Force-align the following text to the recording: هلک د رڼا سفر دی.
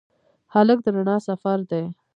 هلک 0.53 0.77
د 0.85 0.87
رڼا 0.95 1.17
سفر 1.27 1.57
دی. 1.71 1.83